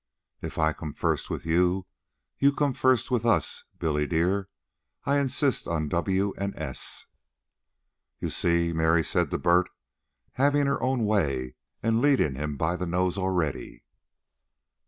[0.41, 1.85] "If I come first with you,
[2.39, 3.65] you come first with us.
[3.77, 4.49] Billy, dear,
[5.05, 7.05] I insist on W and S."
[8.17, 9.69] "You see," Mary said to Bert.
[10.41, 11.53] "Having her own way
[11.83, 13.83] and leading him by the nose already."